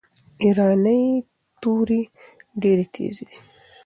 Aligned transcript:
ایرانۍ 0.43 1.03
توري 1.61 2.01
ډیري 2.61 2.85
تیزي 2.93 3.23
دي. 3.29 3.37